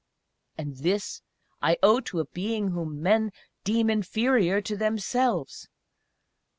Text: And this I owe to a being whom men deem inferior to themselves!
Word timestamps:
And 0.57 0.77
this 0.77 1.21
I 1.61 1.77
owe 1.83 1.99
to 1.99 2.19
a 2.21 2.25
being 2.25 2.69
whom 2.71 3.03
men 3.03 3.29
deem 3.63 3.87
inferior 3.87 4.59
to 4.59 4.75
themselves! 4.75 5.69